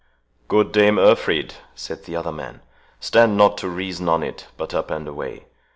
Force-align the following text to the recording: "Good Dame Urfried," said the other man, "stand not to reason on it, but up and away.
"Good 0.47 0.71
Dame 0.71 0.97
Urfried," 0.97 1.53
said 1.75 2.05
the 2.05 2.15
other 2.15 2.31
man, 2.31 2.61
"stand 2.99 3.37
not 3.37 3.55
to 3.59 3.69
reason 3.69 4.09
on 4.09 4.23
it, 4.23 4.47
but 4.57 4.73
up 4.73 4.89
and 4.89 5.07
away. 5.07 5.45